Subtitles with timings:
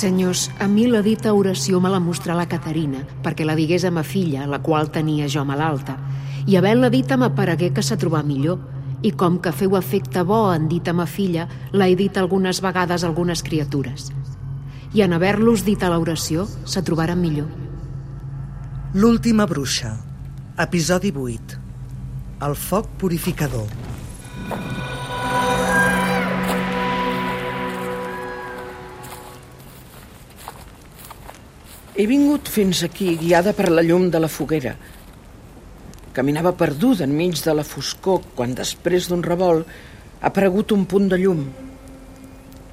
[0.00, 3.90] Senyors, a mi la dita oració me la mostrà la Caterina, perquè la digués a
[3.92, 5.98] ma filla, la qual tenia jo malalta.
[6.48, 8.62] I havent-la dita m'aparegué que se trobà millor.
[9.04, 11.44] I com que feu efecte bo en dit a ma filla,
[11.76, 14.08] l'he dit algunes vegades a algunes criatures.
[14.96, 17.52] I en haver-los dit a l'oració, se trobaren millor.
[18.96, 19.98] L'última bruixa.
[20.56, 21.60] Episodi 8.
[22.48, 23.89] El foc purificador.
[32.00, 34.70] He vingut fins aquí, guiada per la llum de la foguera.
[36.16, 39.68] Caminava perduda enmig de la foscor quan, després d'un revolt,
[40.22, 41.44] ha aparegut un punt de llum.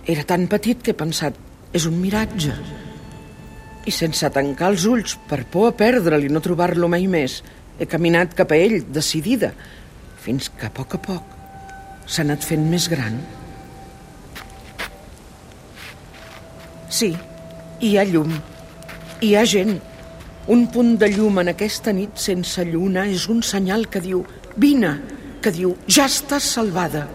[0.08, 1.36] Era tan petit que he pensat,
[1.76, 2.56] és un miratge.
[3.84, 7.42] I sense tancar els ulls per por a perdre'l i no trobar-lo mai més,
[7.76, 9.52] he caminat cap a ell, decidida,
[10.24, 11.40] fins que a poc a poc
[12.08, 13.20] s'ha anat fent més gran.
[16.88, 17.18] Sí,
[17.84, 18.32] hi ha llum,
[19.22, 19.80] hi ha gent.
[20.48, 24.22] Un punt de llum en aquesta nit sense lluna és un senyal que diu
[24.56, 24.92] «Vine»,
[25.42, 27.08] que diu «Ja estàs salvada».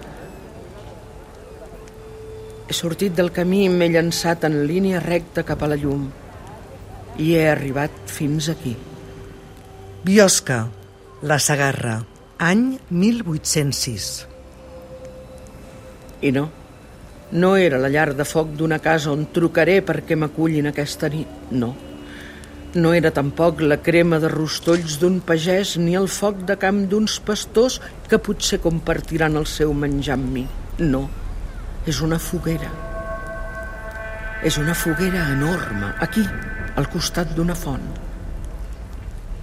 [2.69, 6.08] He sortit del camí i m'he llançat en línia recta cap a la llum.
[7.20, 8.75] I he arribat fins aquí.
[10.03, 10.64] Biosca,
[11.23, 12.00] la Sagarra,
[12.39, 14.11] any 1806.
[16.23, 16.48] I no,
[17.33, 21.73] no era la llar de foc d'una casa on trucaré perquè m'acullin aquesta nit, no.
[21.73, 21.91] No
[22.72, 27.80] era tampoc la crema de rostolls d'un pagès ni el foc de camp d'uns pastors
[28.08, 30.46] que potser compartiran el seu menjar amb mi.
[30.78, 31.02] No,
[31.84, 32.70] és una foguera.
[34.42, 36.24] És una foguera enorme, aquí,
[36.77, 37.84] al costat d'una font.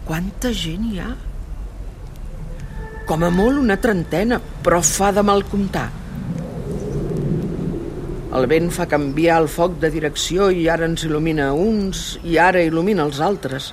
[0.09, 1.13] Quanta gent hi ha?
[3.05, 5.98] Com a molt una trentena, però fa de mal comptar.
[8.29, 12.61] El vent fa canviar el foc de direcció i ara ens il·lumina uns i ara
[12.61, 13.71] il·lumina els altres.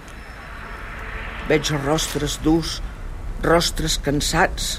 [1.50, 2.78] Veig rostres durs,
[3.44, 4.78] rostres cansats,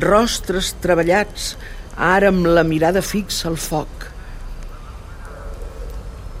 [0.00, 1.52] rostres treballats,
[2.00, 4.08] ara amb la mirada fixa al foc.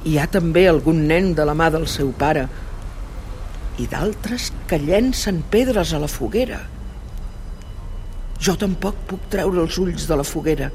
[0.08, 2.48] Hi ha també algun nen de la mà del seu pare
[3.76, 6.62] i d'altres que llencen pedres a la foguera.
[8.40, 10.70] Jo tampoc puc treure els ulls de la foguera.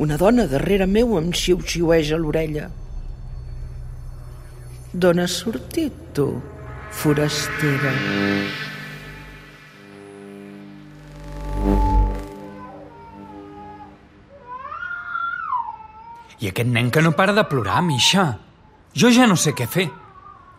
[0.00, 2.70] Una dona darrere meu em xiu-xiueja a l'orella.
[4.96, 6.24] D'on has sortit, tu,
[7.02, 7.92] forastera?
[16.40, 18.26] I aquest nen que no para de plorar, Misha.
[18.96, 19.90] Jo ja no sé què fer.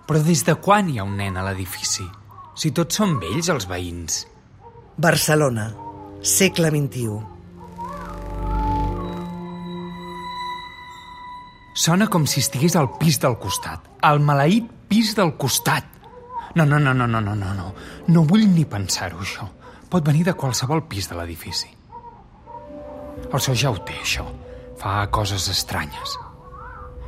[0.05, 2.05] Però des de quan hi ha un nen a l'edifici?
[2.53, 4.21] Si tots són vells, els veïns.
[5.01, 5.71] Barcelona,
[6.21, 7.30] segle XXI.
[11.73, 13.85] Sona com si estigués al pis del costat.
[14.03, 15.87] Al maleït pis del costat.
[16.55, 17.73] No, no, no, no, no, no, no, no.
[18.11, 19.47] No vull ni pensar-ho, això.
[19.91, 21.69] Pot venir de qualsevol pis de l'edifici.
[23.31, 24.25] El so ja ho té, això.
[24.81, 26.17] Fa coses estranyes.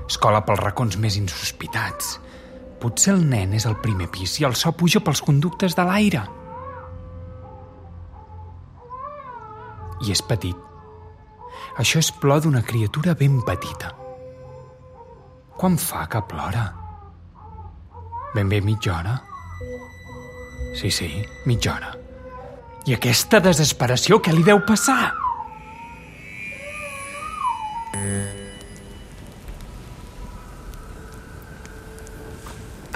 [0.08, 2.18] Escola pels racons més insospitats.
[2.80, 6.24] Potser el nen és al primer pis i el so puja pels conductes de l'aire.
[10.04, 10.56] I és petit.
[11.80, 14.03] Això és plor d'una criatura ben petita.
[15.64, 16.62] Quan fa que plora?
[18.36, 19.14] Ben bé mitja hora?
[20.76, 21.08] Sí, sí,
[21.48, 21.92] mitja hora.
[22.84, 25.14] I aquesta desesperació, què li deu passar?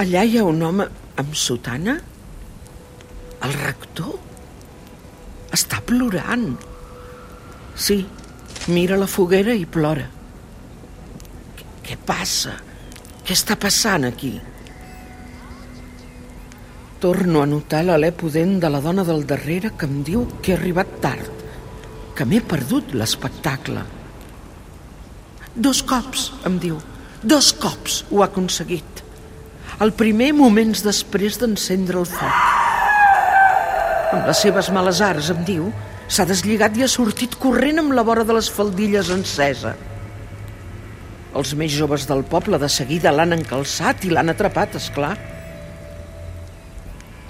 [0.04, 0.90] Allà hi ha un home
[1.24, 1.96] amb sotana?
[3.48, 4.12] El rector?
[5.56, 6.50] Està plorant.
[7.88, 8.02] Sí,
[8.68, 10.17] mira la foguera i plora.
[12.08, 12.54] Passa?
[13.28, 14.38] Què està passant aquí?
[17.04, 20.56] Torno a notar l'alè pudent de la dona del darrere que em diu que he
[20.56, 21.44] arribat tard,
[22.16, 23.84] que m'he perdut l'espectacle.
[25.68, 26.80] Dos cops, em diu,
[27.22, 29.04] dos cops ho ha aconseguit.
[29.84, 32.40] El primer moments després d'encendre el foc.
[34.16, 35.68] Amb les seves males arts, em diu,
[36.08, 39.76] s'ha deslligat i ha sortit corrent amb la vora de les faldilles encesa.
[41.36, 45.16] Els més joves del poble de seguida l'han encalçat i l'han atrapat, és clar.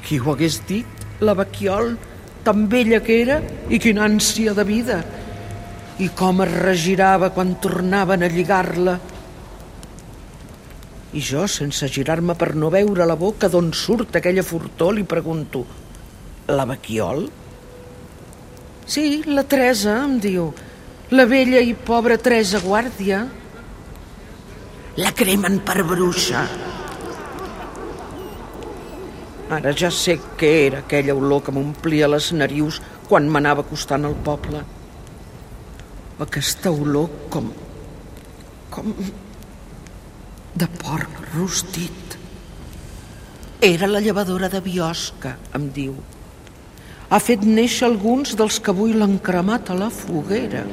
[0.05, 1.05] Qui ho hagués dit?
[1.19, 1.95] La Baquiol,
[2.45, 3.41] tan vella que era
[3.73, 5.01] i quina ànsia de vida.
[5.99, 8.99] I com es regirava quan tornaven a lligar-la.
[11.17, 15.65] I jo, sense girar-me per no veure la boca d'on surt aquella fortor, li pregunto
[16.53, 17.25] «La Baquiol?»
[18.87, 20.51] «Sí, la Teresa», em diu.
[21.11, 23.25] «La vella i pobra Teresa Guàrdia».
[24.97, 26.41] «La cremen per bruixa».
[29.47, 34.17] Ara ja sé què era aquella olor que m'omplia les narius quan m'anava acostant al
[34.25, 34.63] poble.
[36.25, 37.47] Aquesta olor com...
[38.73, 38.91] com...
[40.57, 42.17] de porc rostit.
[43.61, 45.95] Era la llevadora de Biosca, em diu.
[47.07, 50.65] Ha fet néixer alguns dels que avui l'han cremat a la foguera.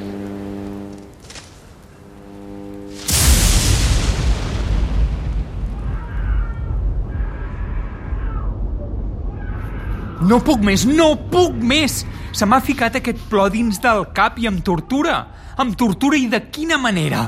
[10.25, 12.01] No puc més, no puc més!
[12.35, 15.19] Se m'ha ficat aquest plor dins del cap i em tortura.
[15.61, 17.21] Em tortura i de quina manera?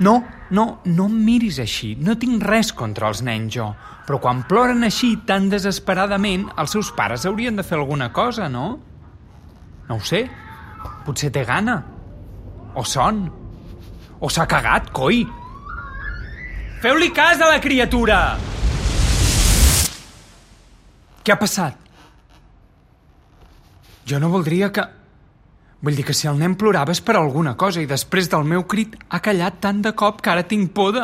[0.00, 0.16] No,
[0.50, 1.94] no, no em miris així.
[2.00, 3.68] No tinc res contra els nens, jo.
[4.06, 8.66] Però quan ploren així tan desesperadament, els seus pares haurien de fer alguna cosa, no?
[9.88, 10.24] No ho sé.
[11.06, 11.80] Potser té gana.
[12.74, 13.26] O son.
[14.20, 15.24] O s'ha cagat, coi.
[16.82, 18.20] Feu-li cas a la criatura!
[21.26, 21.74] Què ha passat?
[24.06, 24.84] Jo no voldria que...
[25.82, 28.62] Vull dir que si el nen plorava és per alguna cosa i després del meu
[28.70, 31.02] crit ha callat tant de cop que ara tinc por de...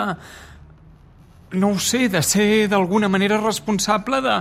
[1.59, 4.37] No ho sé, de ser d'alguna manera responsable de...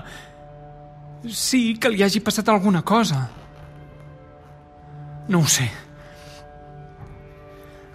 [1.33, 3.23] Sí, que li hagi passat alguna cosa.
[5.33, 5.65] No ho sé.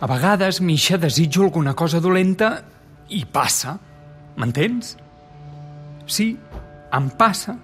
[0.03, 2.51] A vegades, Misha, desitjo alguna cosa dolenta
[3.09, 3.79] i passa.
[4.37, 4.97] M'entens?
[6.07, 6.35] Sí,
[6.93, 7.57] em passa.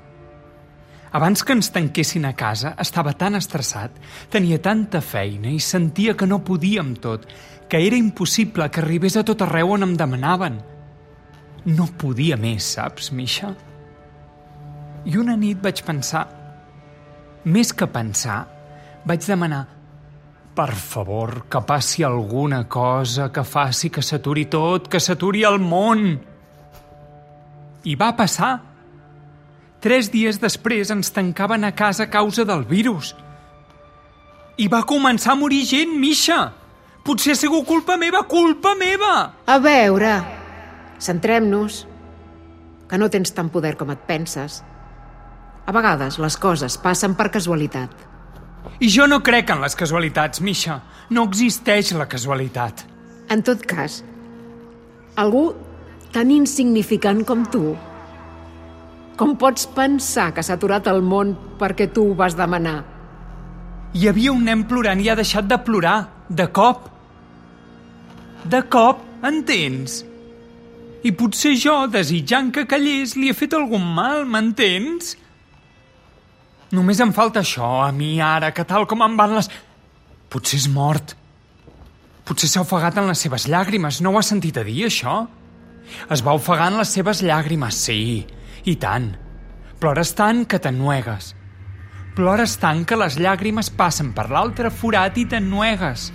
[1.13, 3.99] Abans que ens tanquessin a casa, estava tan estressat,
[4.33, 7.27] tenia tanta feina i sentia que no podia amb tot,
[7.69, 10.57] que era impossible que arribés a tot arreu on em demanaven.
[11.69, 13.53] No podia més, saps, Misha?
[15.05, 16.27] I una nit vaig pensar...
[17.43, 18.45] Més que pensar,
[19.03, 19.65] vaig demanar
[20.55, 26.03] per favor, que passi alguna cosa que faci que s'aturi tot, que s'aturi el món.
[27.89, 28.51] I va passar.
[29.83, 33.17] Tres dies després ens tancaven a casa a causa del virus.
[34.63, 36.53] I va començar a morir gent, Misha!
[37.03, 39.15] Potser ha sigut culpa meva, culpa meva!
[39.51, 40.13] A veure,
[41.03, 41.81] centrem-nos.
[42.87, 44.61] Que no tens tant poder com et penses.
[45.67, 47.91] A vegades les coses passen per casualitat.
[48.79, 50.79] I jo no crec en les casualitats, Misha.
[51.11, 52.87] No existeix la casualitat.
[53.35, 54.05] En tot cas,
[55.19, 55.49] algú
[56.15, 57.73] tan insignificant com tu
[59.19, 62.81] com pots pensar que s'ha aturat el món perquè tu ho vas demanar?
[63.93, 65.99] Hi havia un nen plorant i ha deixat de plorar,
[66.29, 66.89] de cop.
[68.49, 70.01] De cop, entens?
[71.03, 75.17] I potser jo, desitjant que callés, li he fet algun mal, m'entens?
[76.73, 79.51] Només em falta això, a mi ara, que tal com em van les...
[80.33, 81.13] Potser és mort.
[82.25, 85.27] Potser s'ha ofegat en les seves llàgrimes, no ho has sentit a dir, això?
[86.09, 88.01] Es va ofegar en les seves llàgrimes, sí.
[88.65, 89.13] I tant.
[89.83, 91.33] Plores tant que t'ennuegues.
[92.15, 96.11] Plores tant que les llàgrimes passen per l'altre forat i t'ennuegues.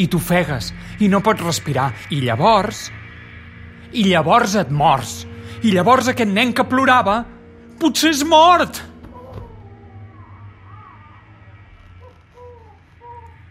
[0.00, 0.70] I t'ofegues,
[1.04, 1.90] i no pots respirar.
[2.10, 2.86] I llavors...
[3.92, 5.26] I llavors et mors.
[5.62, 7.18] I llavors aquest nen que plorava
[7.82, 8.80] potser és mort.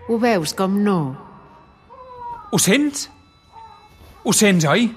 [0.10, 0.98] Ho veus com no?
[2.52, 3.06] Ho sents?
[4.26, 4.90] Ho sents, oi?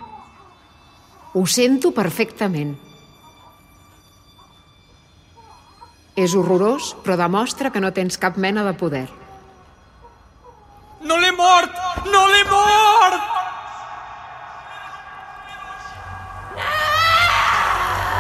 [1.35, 2.73] Ho sento perfectament.
[6.15, 9.07] És horrorós, però demostra que no tens cap mena de poder.
[11.03, 11.75] No l'he mort!
[12.07, 13.33] No l'he mort!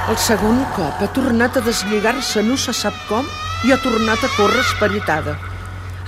[0.04, 3.24] El segon cop ha tornat a deslligar-se no se sap com
[3.64, 5.38] i ha tornat a córrer esperitada.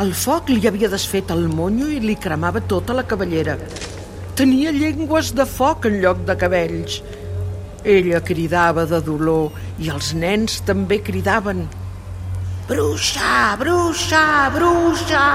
[0.05, 3.55] El foc li havia desfet el monyo i li cremava tota la cabellera.
[4.37, 6.99] Tenia llengües de foc en lloc de cabells.
[7.87, 11.69] Ella cridava de dolor i els nens també cridaven.
[12.67, 15.27] Bruixa, bruixa, bruixa!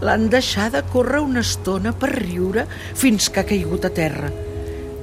[0.00, 2.64] L'han deixada córrer una estona per riure
[2.96, 4.32] fins que ha caigut a terra.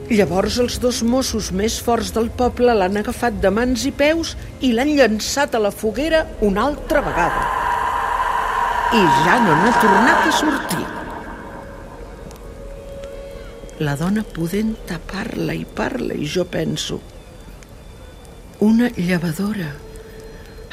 [0.09, 4.33] Llavors els dos Mossos més forts del poble l'han agafat de mans i peus
[4.65, 7.45] i l'han llançat a la foguera una altra vegada.
[8.93, 11.02] i ja no n'ha tornat a sortir.
[13.79, 16.99] La dona pudenta parla i parla i jo penso
[18.61, 19.71] una llevadora.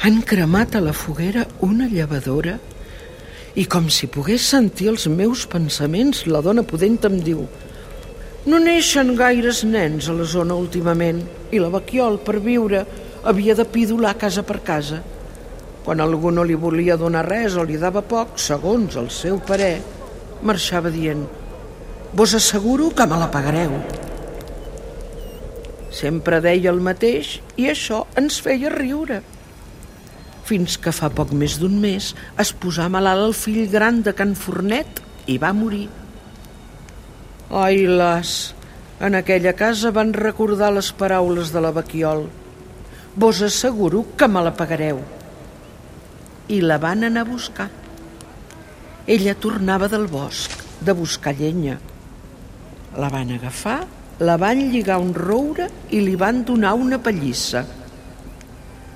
[0.05, 2.59] Han cremat a la foguera una llevadora
[3.57, 7.41] i com si pogués sentir els meus pensaments, la dona pudenta em diu
[8.45, 12.85] no neixen gaires nens a la zona últimament i la Baquiol, per viure,
[13.25, 15.01] havia de pidolar casa per casa.
[15.85, 19.75] Quan algú no li volia donar res o li dava poc, segons el seu parer,
[20.41, 21.40] marxava dient
[22.13, 23.77] «Vos asseguro que me la pagareu».
[25.91, 29.21] Sempre deia el mateix i això ens feia riure.
[30.47, 32.11] Fins que fa poc més d'un mes
[32.43, 35.01] es posà malalt el fill gran de Can Fornet
[35.31, 35.87] i va morir.
[37.51, 38.53] Ai, las,
[38.99, 42.25] en aquella casa van recordar les paraules de la Baquiol.
[43.15, 45.03] Vos asseguro que me la pagareu.
[46.47, 47.69] I la van anar a buscar.
[49.07, 51.79] Ella tornava del bosc, de buscar llenya.
[52.99, 53.85] La van agafar,
[54.19, 57.63] la van lligar un roure i li van donar una pallissa.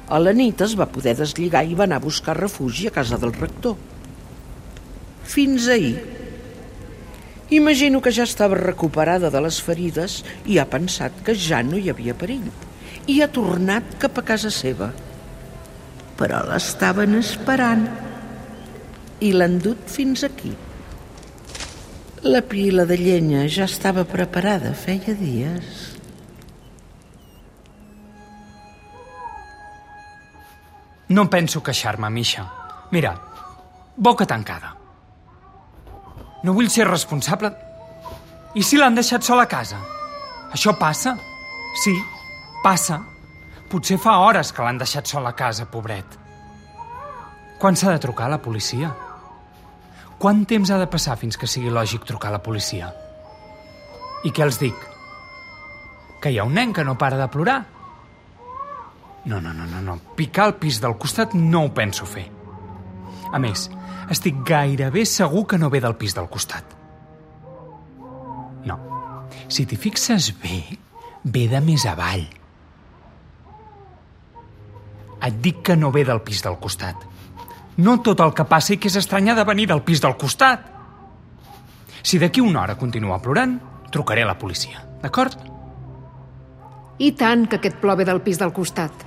[0.05, 3.17] A la nit es va poder deslligar i va anar a buscar refugi a casa
[3.21, 3.77] del rector.
[5.23, 5.95] Fins ahir.
[7.49, 11.89] Imagino que ja estava recuperada de les ferides i ha pensat que ja no hi
[11.93, 12.49] havia perill
[13.07, 14.91] i ha tornat cap a casa seva.
[16.19, 17.85] Però l'estaven esperant
[19.21, 20.53] i l'han dut fins aquí.
[22.25, 25.83] La pila de llenya ja estava preparada feia dies.
[31.13, 32.47] No penso queixar-me, Misha.
[32.89, 33.13] Mira,
[33.95, 34.73] boca tancada.
[36.41, 37.53] No vull ser responsable...
[38.57, 39.77] I si l'han deixat sol a casa?
[40.49, 41.13] Això passa?
[41.77, 41.93] Sí,
[42.65, 43.03] passa.
[43.69, 46.17] Potser fa hores que l'han deixat sol a casa, pobret.
[47.61, 48.95] Quan s'ha de trucar a la policia?
[50.19, 52.91] Quant temps ha de passar fins que sigui lògic trucar a la policia?
[54.25, 54.75] I què els dic?
[56.23, 57.59] Que hi ha un nen que no para de plorar?
[59.25, 59.97] No, no, no, no, no.
[60.15, 62.25] Picar al pis del costat no ho penso fer.
[63.33, 63.67] A més,
[64.13, 66.75] estic gairebé segur que no ve del pis del costat.
[68.69, 68.77] No.
[69.49, 70.61] Si t'hi fixes bé,
[71.25, 72.25] ve de més avall.
[75.25, 77.01] Et dic que no ve del pis del costat.
[77.77, 80.15] No tot el que passa i que és estrany ha de venir del pis del
[80.19, 80.71] costat.
[82.05, 83.57] Si d'aquí una hora continua plorant,
[83.91, 85.35] trucaré a la policia, d'acord?
[86.99, 89.03] I tant que aquest plor ve del pis del costat.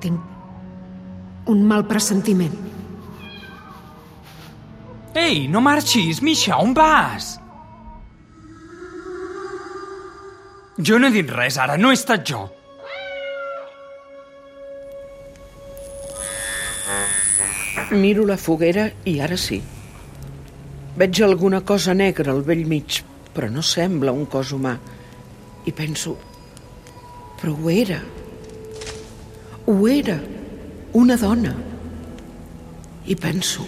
[0.00, 2.54] Tinc un mal pressentiment.
[5.18, 7.34] Ei, no marxis, Misha, on vas?
[10.78, 12.46] Jo no he dit res ara, no he estat jo.
[17.90, 19.58] Miro la foguera i ara sí.
[20.96, 23.00] Veig alguna cosa negra al vell mig,
[23.34, 24.76] però no sembla un cos humà.
[25.66, 26.14] I penso,
[27.40, 27.98] però ho era.
[29.66, 30.20] Ho era,
[30.92, 31.56] una dona.
[33.10, 33.66] I penso,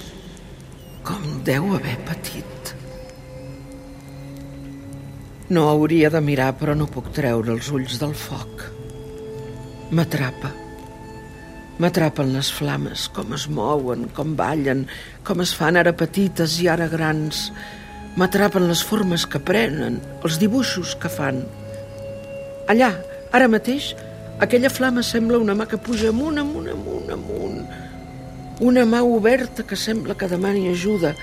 [1.03, 2.75] com deu haver patit.
[5.51, 8.69] No hauria de mirar, però no puc treure els ulls del foc.
[9.91, 10.62] M'atrapa.
[11.81, 14.85] M'atrapen les flames, com es mouen, com ballen,
[15.25, 17.47] com es fan ara petites i ara grans.
[18.21, 21.41] M'atrapen les formes que prenen, els dibuixos que fan.
[22.69, 22.93] Allà,
[23.33, 23.95] ara mateix,
[24.45, 27.65] aquella flama sembla una mà que puja amunt, amunt, amunt, amunt.
[28.61, 31.17] Una mà oberta que sembla que demani ajuda,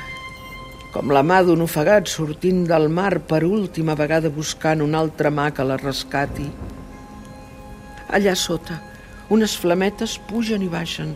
[0.89, 5.51] com la mà d'un ofegat sortint del mar per última vegada buscant una altra mà
[5.53, 6.49] que la rescati.
[8.09, 8.79] Allà sota,
[9.29, 11.15] unes flametes pugen i baixen,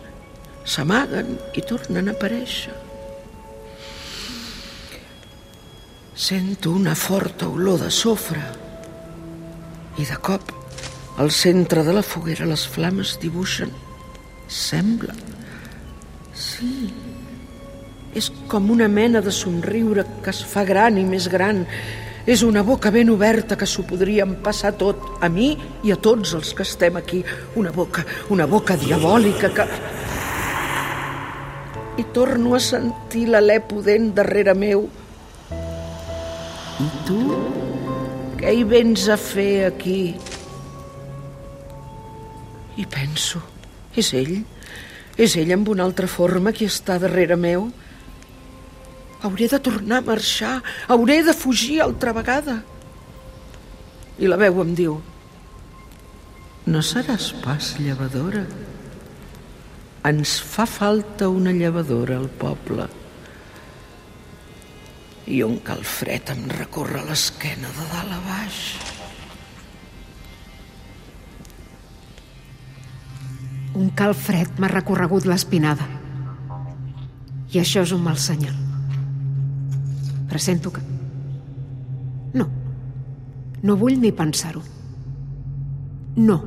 [0.66, 2.76] s'amaguen i tornen a aparèixer.
[6.14, 8.44] Sento una forta olor de sofre
[9.98, 10.54] i de cop
[11.18, 13.74] al centre de la foguera les flames dibuixen
[14.50, 15.14] sembla
[16.34, 16.90] sí
[18.18, 21.64] és com una mena de somriure que es fa gran i més gran
[22.26, 25.54] és una boca ben oberta que s'ho podríem passar tot a mi
[25.84, 27.24] i a tots els que estem aquí
[27.60, 29.68] una boca, una boca diabòlica que
[32.00, 34.88] i torno a sentir l'alè pudent darrere meu
[36.80, 37.20] i tu
[38.40, 40.16] què hi vens a fer aquí?
[42.76, 43.40] I penso,
[43.96, 44.34] és ell?
[45.16, 47.70] És ell amb una altra forma qui està darrere meu?
[49.24, 50.58] Hauré de tornar a marxar,
[50.92, 52.60] hauré de fugir altra vegada.
[54.20, 54.98] I la veu em diu,
[56.66, 58.46] no seràs pas llevadora.
[60.08, 62.88] Ens fa falta una llevadora al poble.
[65.28, 68.60] I un calfred em recorre l'esquena de dalt a baix.
[73.80, 75.88] Un calfred m'ha recorregut l'espinada.
[77.52, 78.63] I això és un mal senyal.
[80.34, 80.82] Pressento que...
[82.34, 82.48] No.
[83.62, 84.64] No vull ni pensar-ho.
[86.18, 86.38] No.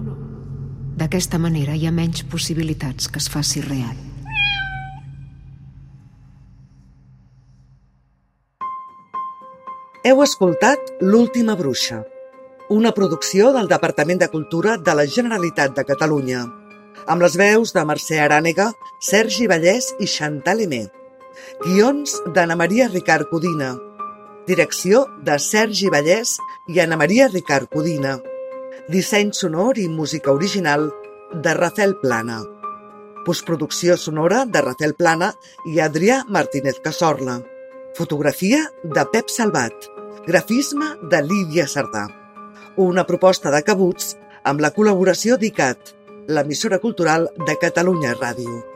[0.98, 3.94] D'aquesta manera hi ha menys possibilitats que es faci real.
[10.02, 12.02] Heu escoltat L'última bruixa,
[12.80, 16.42] una producció del Departament de Cultura de la Generalitat de Catalunya,
[17.06, 18.72] amb les veus de Mercè Arànega,
[19.14, 20.88] Sergi Vallès i Chantal Emé.
[21.64, 23.74] Guions d'Anna Maria Ricard Codina.
[24.46, 26.36] Direcció de Sergi Vallès
[26.70, 28.16] i Anna Maria Ricard Codina.
[28.92, 30.88] Disseny sonor i música original
[31.32, 32.42] de Rafael Plana.
[33.26, 35.32] Postproducció sonora de Rafael Plana
[35.66, 37.40] i Adrià Martínez Casorla.
[37.98, 39.90] Fotografia de Pep Salvat.
[40.26, 42.06] Grafisme de Lídia Sardà.
[42.76, 44.14] Una proposta de Cabuts
[44.44, 45.92] amb la col·laboració d'ICAT,
[46.28, 48.75] l'emissora cultural de Catalunya Ràdio.